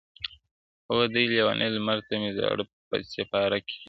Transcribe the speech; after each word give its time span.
o 0.93 0.95
دې 1.13 1.23
لېوني 1.31 1.67
لمر 1.75 1.99
ته 2.07 2.13
مي 2.21 2.31
زړه 2.37 2.63
په 2.87 2.95
سېپاره 3.13 3.57
کي 3.59 3.63
کيښود. 3.69 3.79